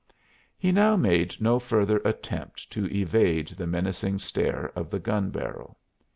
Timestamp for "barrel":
5.29-5.77